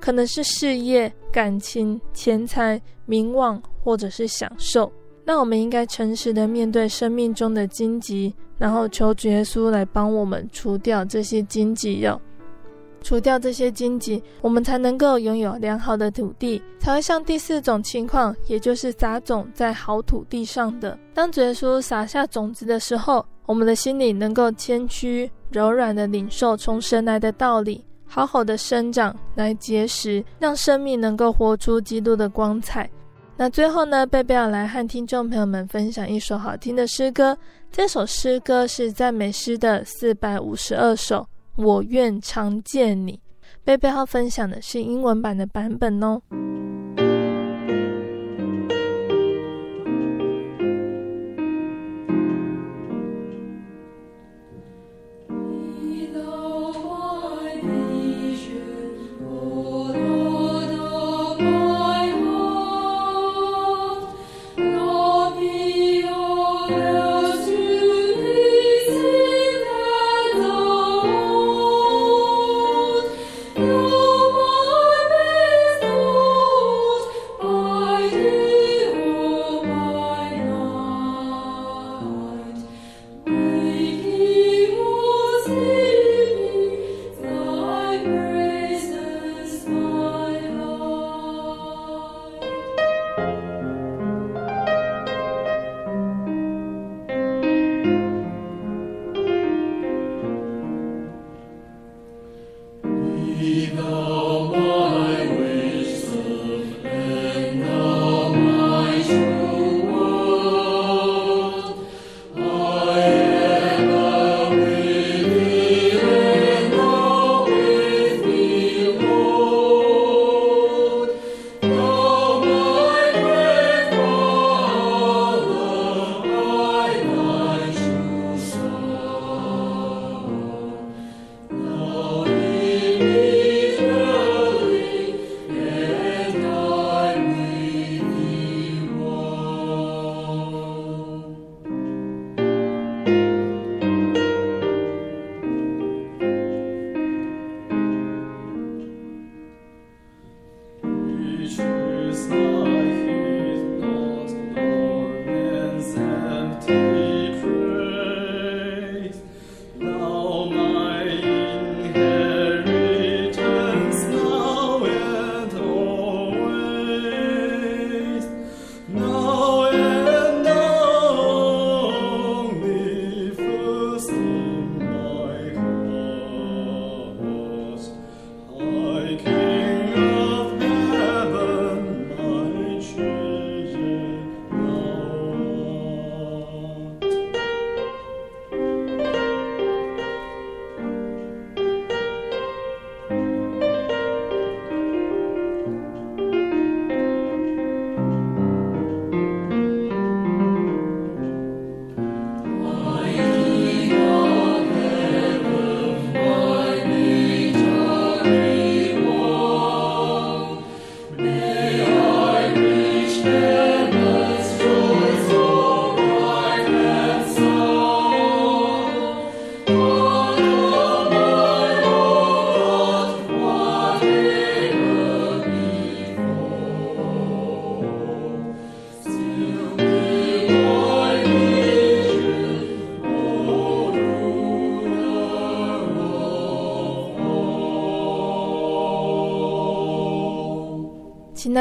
[0.01, 4.91] 可能是事业、感情、钱财、名望，或者是享受。
[5.25, 12.21] 那我们应该诚实的面对生命中的荆棘，然后求主耶稣来帮我们除掉这些荆棘哟。
[13.03, 20.99] 除掉这些荆棘，我们才能够拥有良好的土地，才会像第四种情况，也就是撒种在好土地上的。
[21.15, 32.89] 当主耶稣撒下种子的时候，我们的心里能够谦虚柔软的领受从神来的道理，好好的生长来结实，让生命能够活出基督的光彩。
[33.37, 37.37] 那最后呢，贝贝要来和听众朋友们分享一首好听的诗歌，
[37.73, 41.27] 这首诗歌是赞美诗的四百五十二首。
[41.61, 43.21] 我愿常见你。
[43.63, 46.21] 贝贝号分享的是英文版的版本哦。